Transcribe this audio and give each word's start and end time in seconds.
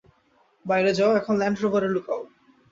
বাইরে 0.65 0.91
যাও 0.97 1.11
এখন 1.19 1.33
ল্যান্ড 1.37 1.57
রোভারে 1.59 1.89
লুকাও! 1.91 2.21